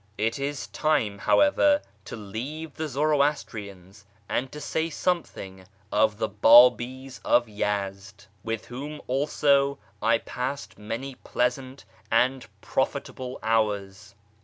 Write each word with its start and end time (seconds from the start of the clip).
It 0.17 0.39
is 0.39 0.65
time, 0.65 1.19
however, 1.19 1.83
to 2.05 2.15
leave 2.15 2.73
the 2.73 2.87
Zoroastrians, 2.87 4.03
and 4.27 4.51
to 4.51 4.59
say 4.59 4.89
something 4.89 5.67
of 5.91 6.17
the 6.17 6.27
Babis 6.27 7.21
of 7.23 7.45
Yezd, 7.47 8.25
with 8.43 8.65
whom 8.65 8.99
also 9.05 9.77
I 10.01 10.17
passed 10.17 10.79
many 10.79 11.13
pleasant 11.13 11.85
and 12.09 12.47
profitable 12.61 13.37
hours. 13.43 14.15